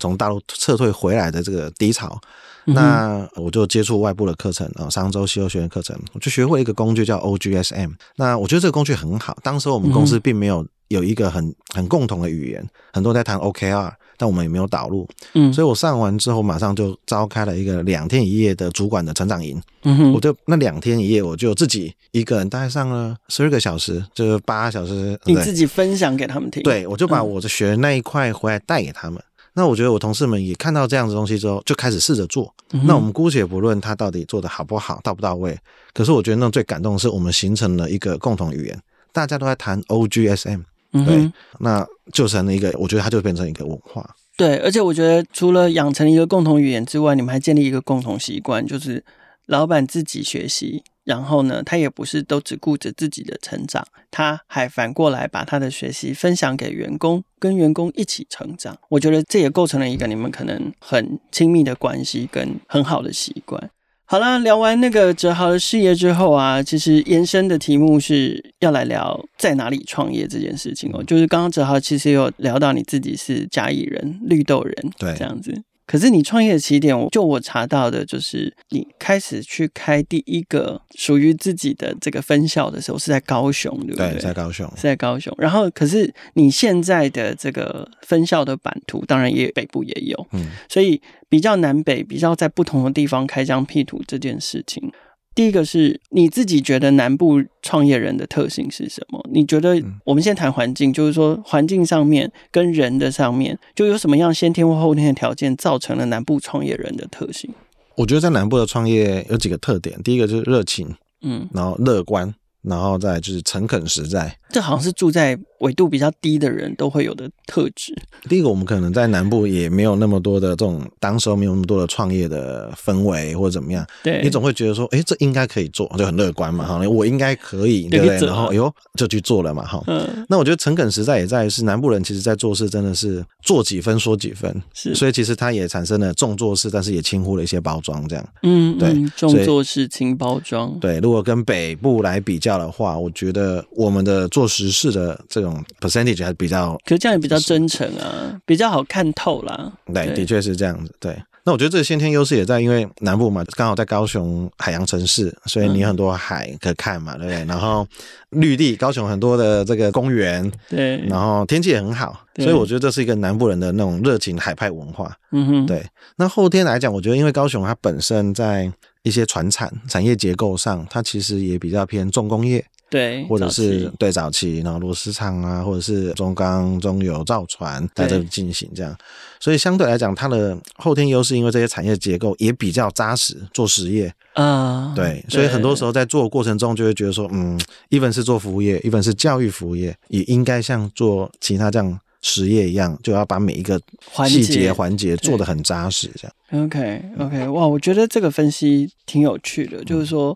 [0.01, 2.21] 从大陆撤退回来的这个低潮，
[2.67, 7.93] 嗯、那我就接触外部的课程啊，商周西欧学院课程，我就学会一个工具叫 OGSM。
[8.17, 9.39] 那我觉得这个工具很好。
[9.41, 15.07] 当时我们公司并没有有一个很很共同的语言，很多人在谈 OKR，但我们也没有导入。
[15.35, 19.61] 嗯，所以我上完之后，马上就召开了一个两天一夜的主管的成长营。
[19.83, 25.19] 嗯哼，我就那两天一夜，我就自己一个人大概上了十二个小时，就是八小时。
[25.25, 26.63] 你自己分享给他们听。
[26.63, 29.23] 对，我就把我的学的那一块回来带给他们。
[29.57, 32.53] 那我觉得我同事们也看到这样子东西之后，就开始试着做。
[32.73, 35.57] 嗯、那我们姑且不论他到底做的好不好，到不到位，
[35.93, 38.81] 可是我觉得那种最感动的是我们形成了一个共同语言，
[39.13, 40.63] 大家都在谈 OGSM，
[41.05, 44.15] 对，嗯、那就成了一个，我觉得它就变成一个文化。
[44.37, 49.05] 对，而且我觉得除了养成一个共同语言之外，你们还建立一个共同习惯，就是
[49.47, 50.83] 老板自己学习。
[51.05, 58.79] 然后呢，他也不是都只顾着自己的成长，他还反过来把他的学习分享给员工，跟员工一起成长。
[58.89, 63.71] 我觉得这也构成了一个你们可能很亲密的关系跟很好的习惯。
[64.07, 71.03] 好了，聊完那个哲豪的事业之后啊，其实延伸的题目是要来聊在哪里创业这件事情哦。
[71.05, 75.55] 就是刚刚哲豪其实有聊到你自己是嘉义人、绿豆人，对，这样子。
[75.87, 84.13] 可是你创业的起点，就我查到的，就是你开始去开第一个属于自己的这个分校的时候，是在高雄，对不对？
[84.13, 85.35] 对，在高雄，是在高雄。
[85.39, 94.91] 然后，可是你现在的这个分校的版图，当然也北部也有，嗯，所以比较南北，比较在不同的地方开疆辟土这件事情。
[95.35, 99.21] 第一个是你自己觉得南部创业人的特性是什么？
[99.33, 107.53] 你觉得我们先谈环境，就是说环境上面跟人的上面，就有什么样先天或后天的条件造成了南部创业人的特性？
[107.97, 112.35] 我觉得在南部的创业有几个特点，第一个就是热情，嗯，然后乐观。
[112.67, 117.93] 然后再就是诚恳实在，这好像是住在纬度比较低的人都会有的特质。
[118.29, 123.87] 第一个，我们可能在南部也没有那么多的这种，当时候没有那么多的创业的氛围或者怎么样。
[124.03, 128.17] 对，你总会觉得说，哎，这应该可以做，就很乐观嘛，哈，我应该可以，对不对？
[128.25, 129.83] 然后，哎呦，就去做了嘛，哈。
[129.89, 130.25] 嗯。
[130.29, 134.95] 那我觉得诚恳实在也在于是南部人，其实在做事真的是做几分说几分，是。
[134.95, 138.27] 所以其实他也产生了重做事，但是也轻忽了一些包装，这样。
[138.43, 140.79] 嗯，对，重做事轻包装。
[140.79, 142.55] 对，如果跟北部来比较。
[142.55, 149.73] 的话，我觉得我们的做实事的这种 percentage 还是比较，可是这样也比较真诚啊，比较好看透啦。
[149.93, 150.95] 对，的确是这样子。
[150.99, 157.45] 对，那我觉得这个先天优势也在，因为南部嘛，刚好在高雄海洋城市，所以你很多海可看嘛，对不对？
[157.45, 157.87] 然后
[158.31, 165.17] 绿地，高雄很多的这个公园，对，然后天气也很好，所以我觉得这是一个南部人的那种热情海派文化。
[165.33, 165.85] 嗯哼，对。
[166.17, 178.97] 那后天来讲，我觉得因为高雄它本身在一些船产产业结构上，它其实也比较偏重工业，对，或者是对早期，然后螺丝厂啊，或者是中钢、中油、造船在这里进行这样，
[179.41, 192.01] 所以相对来讲，它的后天优势，因为这些产业结构也比较扎实，做实业啊，对，所以很多时候在做的过程中，就会觉得说，嗯，一份是做服务业，一份是教育服务业，也应该像做其他这样。
[192.27, 193.79] 实业一样，就要把每一个
[194.27, 196.65] 细节环节做得很扎实，这样。
[196.65, 200.35] OK OK，哇，我觉得这个分析挺有趣的，就是说，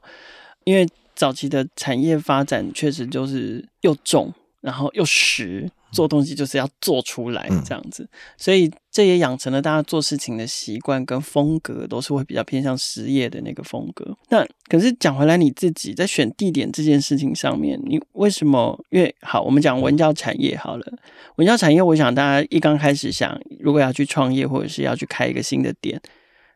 [0.65, 0.87] 因为
[1.19, 5.71] 早期的产业发展确实就是又重，然后又实。
[5.91, 14.15] 做东西就是要做出来这样子，所以这也养成了大家做事情的习惯跟风格，都是会比较偏向实业的那个风格。
[14.29, 18.79] 那可是讲回来，你自己在选地点这件事情上面，你为什么？
[18.91, 20.87] 因为好，我们讲文教产业好了，
[21.37, 25.99] 文教产业，我想大家一刚开始想，如果要去创业或者是要去开一个新的店，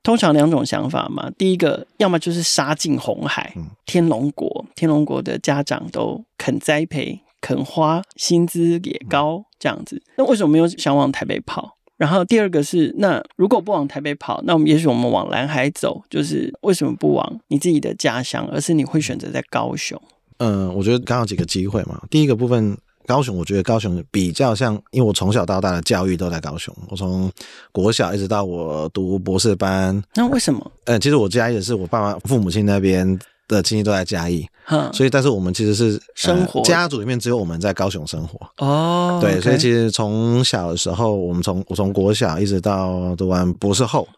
[0.02, 1.30] 通常两种想法嘛。
[1.38, 3.54] 第一个，要么就是杀进红海，
[3.86, 7.20] 天龙国，天龙国的家长都肯栽培。
[7.44, 10.00] 肯花，薪资也高，这样子。
[10.16, 11.76] 那为什么没有想往台北跑？
[11.96, 20.00] 然后第二个是，那如果不往台北跑，那我们也许我们往蓝海走，就是为什么不往你自己的家乡，而是你会选择在高雄？
[20.38, 22.00] 嗯，我觉得刚好几个机会嘛。
[22.08, 27.30] 第一个部分，高雄，我觉得高雄比较像，因为我从小到大的教育都在高雄，我从
[27.70, 30.02] 国小一直到我读博士班。
[30.14, 30.72] 那为什么？
[30.84, 33.18] 嗯，其实我家也是我爸妈父母亲那边。
[33.48, 34.46] 的亲戚都在嘉义，
[34.94, 44.08] 所以但是我们其实是生活家族里面只有我们在高雄生活哦，对，所以其实从小的时候，我们从我从国小一直到读完博士后，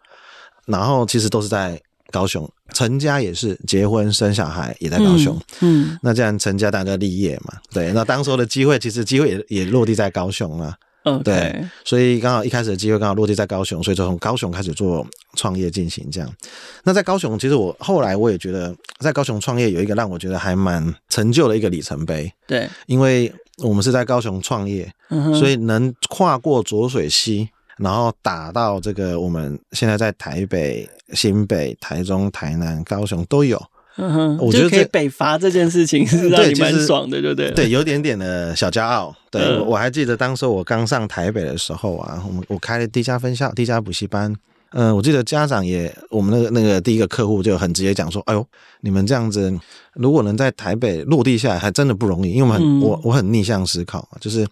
[0.66, 1.81] 然后其实都是在
[2.14, 10.77] 高雄，成家也是结婚生小孩也在高雄，嗯，那这样成家大家立业嘛，对，那当时候的机会其实机会也也落地在高雄了。
[11.05, 11.22] Okay.
[11.22, 16.35] 对，所以刚好一开始的机会刚好落地在高雄，所以就从高雄开始做创业进行这样。
[16.83, 22.33] 那在高雄，其实我后来我也觉得，在高雄创业有一个让我觉得还蛮成就的一个里程碑。
[22.46, 33.60] 对，因为我们是在高雄创业，嗯、所以能跨过浊水溪然后打到这个我们现在在台北、新北、台中、台南、高雄都有。
[33.96, 37.50] 嗯哼，我觉得可以北伐这件事情 是让你蛮爽的，对不对？
[37.52, 39.14] 对，有点点的小骄傲。
[39.30, 44.34] 对，嗯、我还记得当时我刚上台北的时候啊，我们我开了第一家分校，第一家补习班。
[44.72, 48.44] 嗯、呃，我记得家长也，我们那个那个第一个客户就很直接讲说：“哎呦，
[48.80, 49.56] 你们这样子，
[49.92, 54.44] 如果能在台北落地下来，还真的不容易。”因为我们很、嗯、我我很逆向思考嘛，就是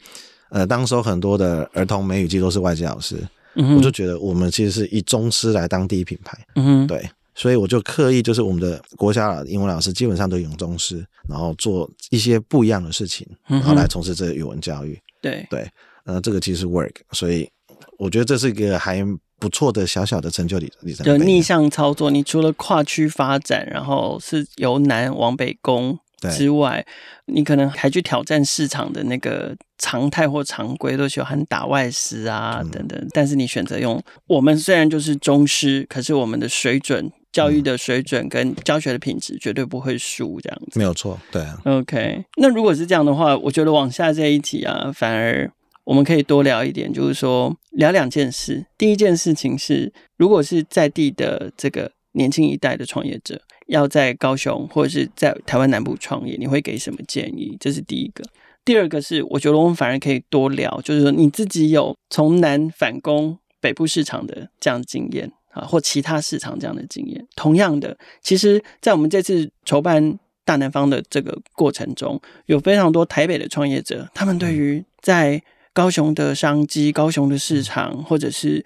[0.52, 3.16] 呃，当时候很多的儿童美语机都是外籍老师，
[3.56, 6.38] 嗯、我就觉得我们其实是以中师来当第一品牌。
[6.54, 7.08] 嗯，对。
[7.34, 15.00] 所以我就刻意就是我们的国小英文老师基本上都用中师，然后做一些不一样的事情，然后来从事这个语文教育。
[15.22, 15.70] 对、嗯、对，
[16.04, 17.48] 呃，这个其实 work，所以
[17.96, 19.02] 我觉得这是一个还
[19.38, 21.06] 不错的小小的成就里里程。
[21.06, 25.98] 就逆向操作，你除了跨区发展，然后是由南往北攻
[26.30, 26.84] 之外，
[27.26, 33.08] 你可能还去挑战市场的那个常态或常规，都喜欢打外师啊、嗯、等等。
[33.12, 37.10] 但是你选择用我们虽然就是中师，可是我们的水准。
[37.32, 41.58] 教育的水准跟教学的品质绝对不会输，这样子没有错，对啊。
[41.64, 45.50] OK，那如果是这样的话，我觉得往下这一题啊，反而
[45.84, 48.66] 我们可以多聊一点，就是说聊两件事。
[48.76, 57.56] 第一件事情是，如果是在地的这个年轻一代的创业者要在高雄或者是在台湾南部创业，你会给什么建议？
[57.60, 58.24] 这是第一个。
[58.64, 65.32] 第二个是，我觉得我们反而可以多聊，就是说你自己有从南反攻北部市场的这样的经验。
[65.54, 75.42] 啊，或其他市场这样的经验，同样的，其实，在我们这次筹办大南方的这个过程中，有非常多台北的创业者，他们对于在
[75.74, 78.64] 高雄的商机、高雄的市场，或者是。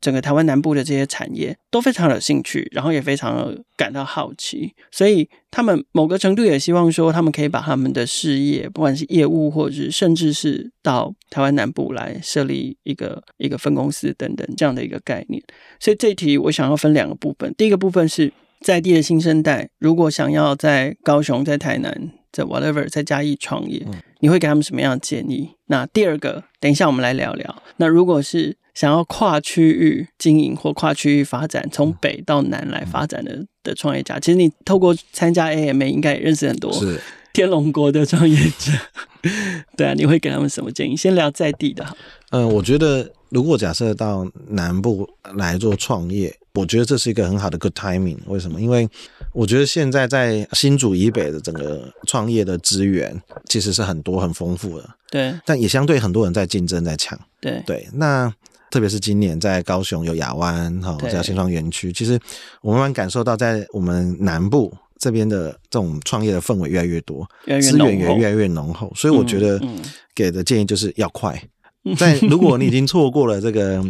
[0.00, 15.42] 整个台湾南部的这些产业都非常有兴趣，然后也非常感到好奇，所以他们某个程度也希望说，他们可以把他们的事业，不管是业务，或者是甚至是到台湾南部来设立一个一个分公司等等这样的一个概念。
[15.80, 23.86] 所以这一题我想要分两个部分，第一个部分是在地的新生代，如果想要在高雄、在台南、在 whatever 在嘉义创业，
[24.20, 25.50] 你会给他们什么样的建议？
[25.66, 27.62] 那第二个，等一下我们来聊聊。
[27.76, 37.00] 那如果是想要跨区域经营或跨区域发展，从北到南来发展的的创业家，其实你透过参加 AMA 应该也认识很多是
[37.32, 38.72] 天龙国的创业者。
[39.76, 40.96] 对啊，你会给他们什么建议？
[40.96, 41.84] 先聊在地的。
[42.30, 48.18] 嗯、呃，我觉得如果假设到南部来做创业，我觉得这是一个很好的 good timing。
[48.26, 48.60] 为什么？
[48.60, 48.88] 因为
[49.32, 54.90] 我觉得现在在新竹以北的整个创业的资源其实是很多很丰富的。
[55.10, 57.18] 对，但也相对很多人在竞争在抢。
[57.40, 58.32] 对对，那。
[58.68, 62.18] 特别是今年在高雄有亚湾哈，叫新创园区，其实
[62.60, 67.26] 我慢慢感受到，在我们南部这边的这种创业的氛围越来越多，
[67.62, 69.58] 资源也越来越浓厚，所以我觉得
[70.14, 71.40] 给的建议就是要快。
[71.96, 73.84] 在如果你已经错过了这个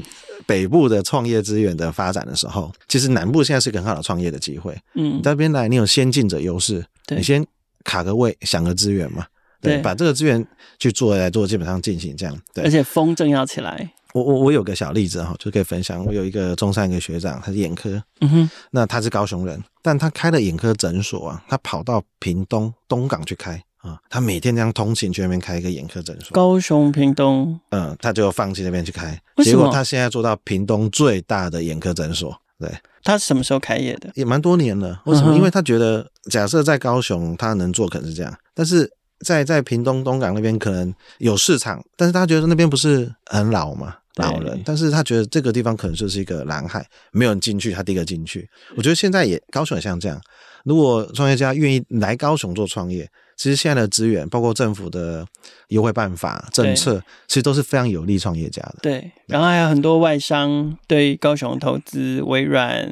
[0.47, 4.77] 北部的创业资源的发展的时候，其实南部现在是个很好的创业的机会。
[4.95, 7.45] 嗯，到这边来，你有先进者优势，你先
[7.85, 9.27] 卡个位，想个资源嘛，
[9.61, 10.47] 对，把这个资源
[10.79, 12.37] 去做来做，基本上进行这样。
[12.53, 13.93] 对，而且风正要起来。
[14.13, 16.03] 我我我有个小例子哈，就可以分享。
[16.03, 26.33] 我有一个中山一个学长，他是眼科，嗯哼，那他是高雄人，但他开了眼科诊所啊，他跑到屏东东港去开啊，他每天这样通勤去那边开一个眼科诊所。
[26.33, 32.37] 高雄屏东，嗯，他就放弃那边去开，结果他现在做到屏东最大的眼科诊所。
[32.59, 32.71] 对，
[33.05, 34.11] 他什么时候开业的？
[34.15, 35.03] 也蛮多年了。
[35.07, 35.35] 为什么？
[35.37, 43.97] 因为他觉得，假设在高雄他能做，可能是这样，但是在在屏东东港那边可能有市场，但是他觉得那边不是很老嘛。
[44.17, 48.49] 老人，但是他觉得这个地方可能就是一个蓝海，没有人进去，他第一个进去。
[48.75, 50.19] 我觉得现在也高雄也像这样，
[50.65, 55.27] 如果创业家愿意来高雄做创业，其实现在的资源，包括政府的
[55.69, 58.77] 优惠办法、政策，其实都是非常有利创业家的。
[58.83, 62.91] 对，然后还有很多外商对高雄投资，微软、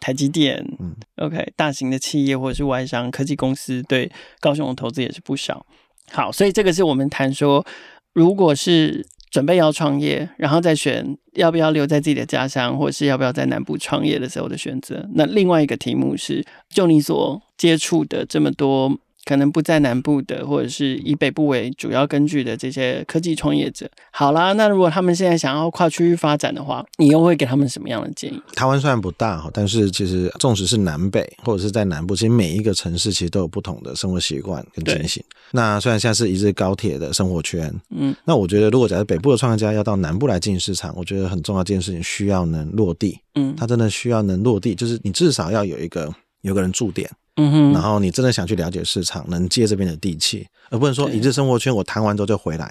[0.00, 5.66] 台积电，嗯，OK，大型的企业或者是外商科技公司对高雄的投资也是不少。
[6.10, 7.64] 好，所以这个是我们谈说，
[8.12, 9.06] 如果是。
[9.32, 15.08] 准备要创业，然后再选要不要留在自己的家乡，或者是要不要在南部创业的时候的选择。
[15.14, 18.94] 那另外一个题目是，就你所接触的这么多。
[19.24, 28.42] 可能不在南部的，或者是以北部为主要根据的这些科技创业者，好啦，那如果他们现在想要跨区域发展的话，你又会给他们什么样的建议？
[28.54, 35.22] 台湾虽然不大哈，但是其实纵使是南北或者是在南部，其实每一个城市其实都有不同的生活习惯跟情形。
[35.52, 47.10] 那虽然现在是一日高铁的生活圈，嗯，那我觉得如果假设北部的创业家要到南部来进市场，我觉得很重要一件事情需要能落地，嗯，他真的需要能落地，就是你至少要有一个有个人驻点。
[47.36, 52.70] 嗯哼，然后你真的想去了解市场，能接这边的地气，而不能说一日生活圈我谈完之后就回来，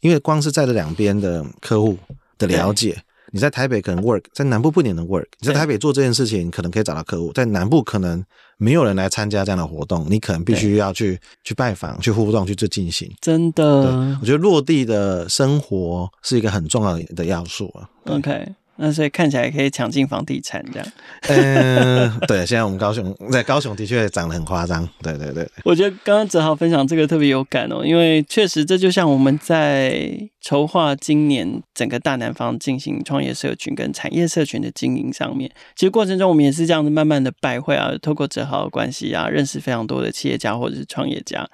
[0.00, 1.96] 因为光是在这两边的客户
[2.36, 5.24] 的了解，你在台北可能 work，在南部不一定能 work。
[5.40, 8.22] 你在台北做这件事情，可能可以找到客户，在南部可能
[8.58, 13.10] 没有人来参加这样的活动，你可能必须要去去拜访、去互动、去做进行。
[13.22, 17.88] 真的，我觉得落地的生活是一个很重要的要素啊。
[18.04, 18.46] OK。
[18.78, 20.88] 那所以看起来可以抢进房地产这样，
[21.28, 25.48] 嗯，对，现在我们高雄在高雄的确涨得很夸张，对对对。
[25.64, 30.10] 我觉得刚刚哲豪分享这个特别有感哦，因为确实这就像我们在
[30.46, 41.44] 筹划今年整个大南方进行创业社群跟产业社群的经营上面，其实过程中我们也是这样子慢慢的拜会啊，透过哲豪的关系啊，认识非常多的企业家或者是创业家。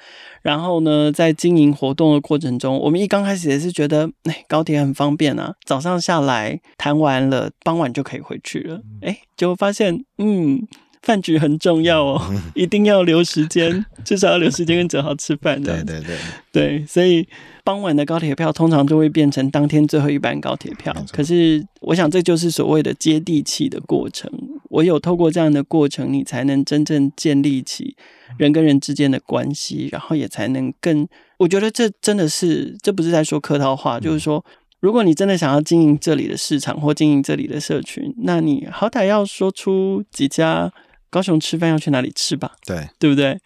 [0.43, 8.83] 然后呢，在经营活动的过程中，我们一刚开始也是觉得，哎，高铁很方便啊，早上下来谈完了，傍晚就可以回去了。
[9.01, 10.69] 哎，结果发现，嗯，
[11.03, 15.61] 饭局很重要哦， 一定要留时间， 至少要留时间跟哲豪吃饭。
[15.63, 16.17] 对对对
[16.53, 17.27] 对，所以
[17.65, 20.95] 傍晚的高铁票通常就会变成当天最后一班高铁票。
[21.13, 24.31] 可是，我想这就是所谓的接地气的过程。
[24.71, 27.95] 唯有透过这样的过程，你才能真正建立起。
[28.39, 31.07] 人跟人之间的关系，然后也才能更。
[31.37, 34.43] 我觉得这真的是，这不是在说客套话，就是说，
[34.81, 40.73] 如果你真的想要经营这里的市场或经营这里的社群，那你好歹要说出几家
[41.13, 43.39] 高雄吃饭要去哪里吃吧，对，对不对？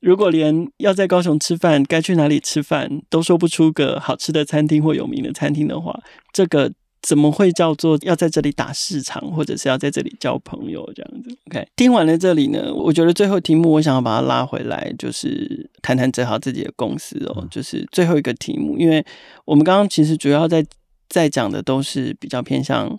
[0.00, 5.98] 如果连要在高雄吃饭该去哪里吃饭都说不出个好吃的餐厅或有名的餐厅的话，
[6.34, 6.70] 这个。
[7.04, 19.04] 怎么会叫做要在这里打市场，或者是要在这里交朋友这样子？OK，听完了这里呢，我觉得最后题目我想要把它拉回来，就是谈谈哲豪自己的公司哦，就是最后一个题目，因为
[19.44, 20.64] 我们刚刚其实主要在
[21.08, 22.96] 在讲的都是比较偏向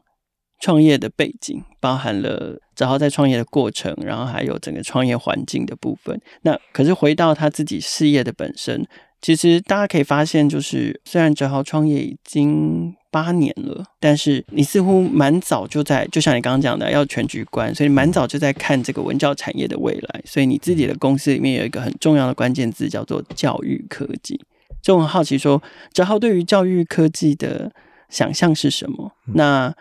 [0.63, 6.17] 创业的背景，包含了哲豪在创业的过程，然后还有整个创业环境的部分。
[6.43, 8.87] 那可是回到他自己事业的本身。
[9.21, 20.21] 其实大家可以发现，就是虽然哲豪创业已经八年了，但是你似乎蛮早就在，就像你刚刚讲的，要全局观，所以蛮早就在看这个文教产业的未来。
[20.25, 24.39] 所以你自己的公司里面有一个很重要的关键字，叫做教育科技。
[24.81, 27.69] 就很好奇说，哲豪对于教育科技的
[28.07, 29.11] 想象是什么？
[29.33, 29.73] 那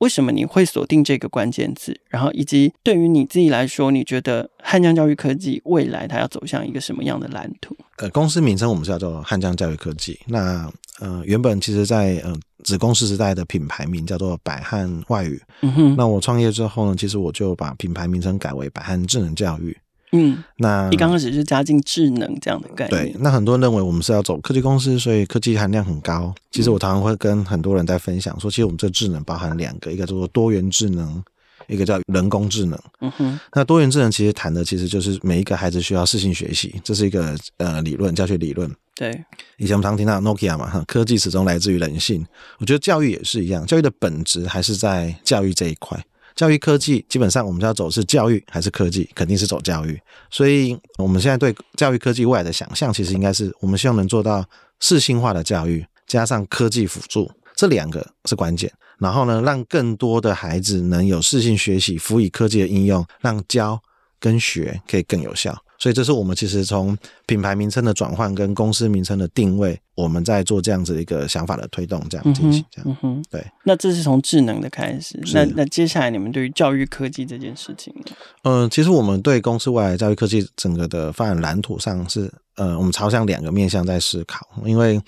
[0.00, 1.98] 为什么你会锁定这个关键字？
[2.08, 7.76] 然后以及对于你自己来说，你觉得汉江教育科技未来它要走向一个什么样的蓝图？
[7.98, 10.18] 呃，公司名称我们是叫做汉江教育科技。
[10.26, 12.34] 那呃，原本其实在呃
[12.64, 15.40] 子公司时代的品牌名叫做百汉外语。
[15.60, 15.96] 嗯哼。
[15.96, 19.76] 那我创业之后呢，其实我就把品牌名称改为百汉智能教育。
[20.12, 23.12] 嗯，那一刚开始是加进智能这样的概念。
[23.12, 26.34] 对，那很多人认为我们是要走科技公司，所以科技含量很高。
[26.50, 31.22] 其实我常常会跟很多人在分享说，其实我们这智能包含两个，一个叫做多元智能，
[31.68, 32.76] 一个叫人工智能。
[33.00, 38.68] 嗯哼，那多元智能其实谈的其实就是每一个孩子需要适性学习，这是一个呃理论，教学理论。
[38.96, 39.24] 对，
[39.58, 42.26] 以前我们常听到 Nokia 嘛，哈，科技始终来自于人性。
[42.58, 46.04] 我觉得教育也是一样，教育的本质还是在教育这一块。
[46.40, 50.00] 教育科技基本上，我们要走是教育还是科技，肯定是走教育。
[50.30, 54.42] 所以，我们现在对教育科技未来的想象，其实应该是我们希望能做到
[54.78, 58.72] 适性化的教育，加上科技辅助，这两个是关键。
[58.98, 63.78] 然后呢，让更多的孩子能有适性学习，辅以科技的应用，让教
[64.18, 65.54] 跟学可以更有效。
[65.80, 72.84] 所以，这是我们其实从品牌名称的转换跟公司名称的定位，我们在做这样子的一个想法的推动，这样进行，这样。
[72.86, 73.42] 嗯哼，对。
[73.64, 78.12] 那这是从智能的开始，那那接下来你们对于教育科技这件事情呢？
[78.42, 85.00] 嗯、呃，其实我们对公司未来教育科技整个的发展蓝图上是，呃，我们朝向两个面向在思考，因为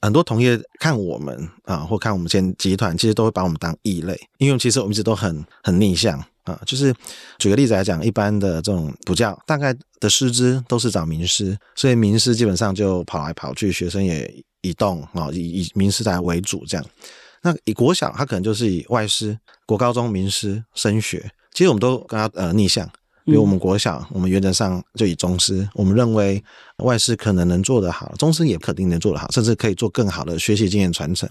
[0.00, 6.18] 很多同业看我们啊，或看我们现集团，其实都会把我们当异类，因为其实我们一直都很很逆向。
[6.44, 6.94] 啊，就是
[7.38, 16.86] 举个例子来讲，一般的这种补教，大概的师资都是找名师，所以名师基本上就跑来跑去，学生也移动啊，以以名师来为主这样。
[17.42, 19.34] 那以国小，他可能就是以外师；
[19.66, 22.88] 国高中名师升学，其实我们都跟他呃逆向。
[23.26, 26.44] 比如我们国小，我们原则上就以中师，我们认为
[26.78, 31.26] 外师可能能做得好，中师也肯定能做得好，甚至可以做更好的学习经验传承。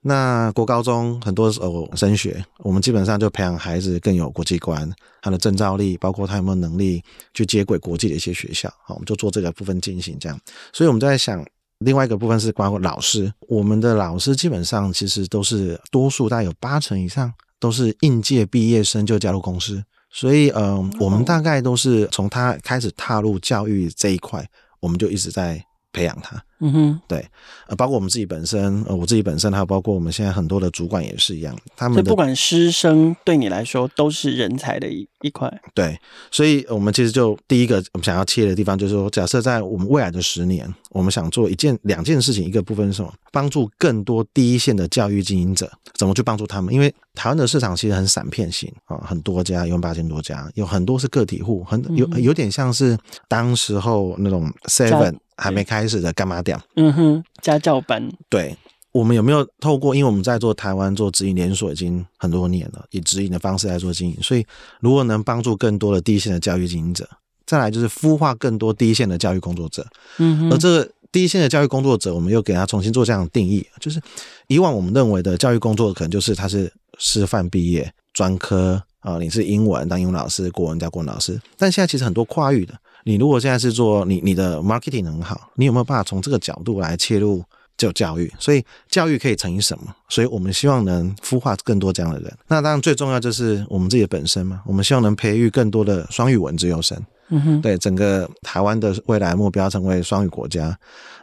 [0.00, 4.88] 那国高中很多时候升学，我们基本上就培养孩子更有国际观，
[5.20, 7.02] 他的证照力，包括他有没有能力
[7.34, 10.40] 去接轨国际的一些学校，好，我们就做这个部分进行这样。
[10.72, 11.44] 所以我们在想，
[11.80, 24.48] 另外一个部分是包括老师，我们的老师基本上其实都是多数大概有八成以上都是应届毕业生就加入公司，所以嗯、呃，我们大概都是从他开始踏入教育这一块，
[24.78, 25.60] 我们就一直在
[25.92, 26.40] 培养他。
[26.60, 27.24] 嗯哼，对，
[27.68, 35.48] 呃，包括我们自己本身，呃，我自己本身，还有包括我们现在很多的主管也是一样，他们不管师生对你来说都是人才的一一块。
[35.72, 35.96] 对，
[36.30, 43.12] 所以我们其实就第一个我们想要切的地方就是说，假设在我们未来的十年，我们想做一件两件事情，一个部分是什么？
[43.30, 46.74] 帮助更多第一线的教育经营者，怎么去帮助他们？
[46.74, 52.98] 因为台湾的市场其实很散片型啊，很多家，一万八千多家，有很多是个体户，很有有点像是
[53.28, 55.16] 当时候那种 Seven。
[55.40, 56.60] 还没开始的干嘛点？
[56.76, 58.10] 嗯哼，家教班。
[58.28, 58.56] 对，
[58.92, 59.94] 我们有没有透过？
[59.94, 64.44] 因为我们在做台湾做直营连锁已经很多年了，以直营的方式来做经营，所以
[64.80, 67.08] 如果能帮助更多的第一线的教育经营者，
[67.46, 69.86] 再来就是孵化更多第一线的教育工作者。
[70.18, 74.00] 嗯哼，而这个第一线的教育工作者，我们又给他重新做这样的定义，就是
[74.46, 82.74] 以往我们认为的教育工作可能就是他是师范毕业、专科啊，你是英文当英文老师，国文当国文老师，但现在其实很多跨域的。
[83.08, 87.42] 你如果现在是做你你的 marketing 很好，你有没有办法从这个角度来切入
[87.74, 88.30] 就教育？
[88.38, 89.84] 所以教育可以乘以什么？
[90.10, 92.30] 所以我们希望能孵化更多这样的人。
[92.48, 97.02] 那当然最重要就是我们自己的本身嘛，我们希望能培育更多的双语文资优生。
[97.30, 100.78] 嗯哼，对整个台湾的未来目标成为双语国家。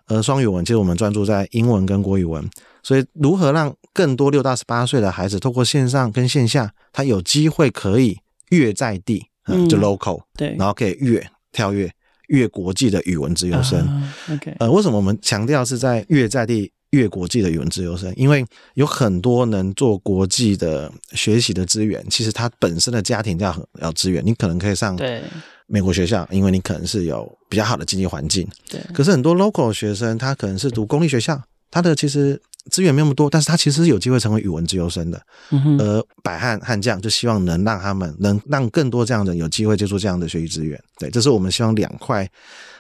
[0.07, 2.43] 而双语文其实我们专注在英文跟国语文，
[2.81, 8.17] 所以如何让更多六到十八岁的孩子透过线上跟线下，他有机会可以
[8.49, 11.23] 越在地，嗯，就 local，对，然后可以越。
[11.55, 11.89] 跳跃
[12.27, 13.79] 越国际的语文自由生
[14.27, 18.11] ，uh,，OK，呃，为什么我们强调是在越在地越国际的语文自由生？
[18.17, 25.21] 因为有很多能做国际的学习的资源，其实他本身的家庭就要很要资源，你可能可以上对
[25.67, 28.81] 美国学校，因为你可能是有比较好的经济环境，对。
[28.93, 32.41] 可是很多 local 学生，他可能是读公立学校，他的其实。
[32.71, 35.21] 资源没那么多，但是他其实是有机会成为语文资优生的。
[35.51, 35.77] 嗯哼。
[35.77, 40.83] 而百汉悍将就希望能让他们能让更多这样的人有机会接触这样的学习资源。
[40.97, 42.27] 对，这是我们希望两块，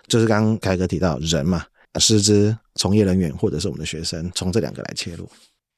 [0.07, 1.63] 就是刚刚凯哥提到人嘛，
[1.99, 5.29] 师资从业人员或者是我们的学生，从这两个来切入。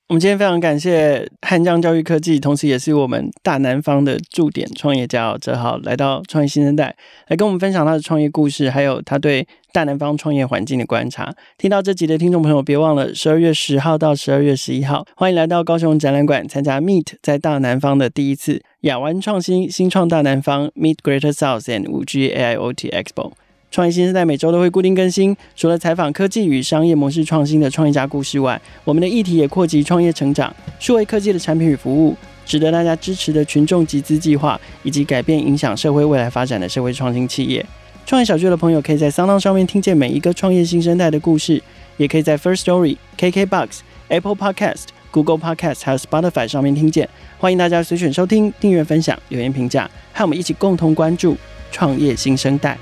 [0.10, 6.96] 我们今天非常感谢汉江教育科技，同时也是我们大南方的驻点创业家哲豪来到创业新生代，
[7.28, 11.36] 来跟我们分享他的创业故事，还有他对大南方创业环境的观察。
[11.58, 23.34] 听到这集的听众朋友，别忘了十二月十号到十二月十一号，欢迎来到高雄展览馆参加 Meet 在大南方的第一次亚湾创新新创大南方 Meet Greater South and 5G AIoT Expo。
[23.78, 37.64] 创业新生代每周都会固定更新，除了采访科技与商业模式创新的创业家故事外，我们的议题也扩及创业成长、数位科技的产品与服务、值得大家支持的群众集资计划，以及改变影响社会未来发展的社会创新企业。
[38.08, 41.62] 创业小聚的朋友可以在 Sound 上面听见每一个创业新生代的故事，
[41.98, 47.08] 也可以在 First Story、KKBox、Apple Podcast、Google Podcast 还有 Spotify 上面听见。
[47.38, 51.38] 欢迎大家随选收听、订阅、分享、留言、评价，和我们一起共同关注
[51.72, 52.76] 创业新生代。